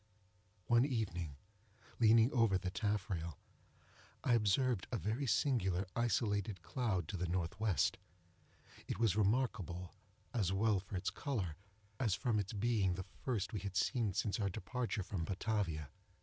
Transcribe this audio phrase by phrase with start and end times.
[0.65, 1.35] One evening,
[1.99, 3.37] leaning over the taffrail,
[4.23, 7.47] I observed a very singular, isolated cloud, to the N.W.
[8.87, 9.93] It was remarkable,
[10.33, 11.55] as well for its color,
[11.99, 15.91] as from its being the first we had seen since our departure from Batavia.